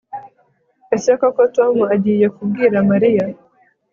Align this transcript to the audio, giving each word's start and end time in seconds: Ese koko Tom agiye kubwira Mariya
Ese 0.95 1.11
koko 1.19 1.41
Tom 1.55 1.75
agiye 1.93 2.27
kubwira 2.35 2.77
Mariya 2.89 3.25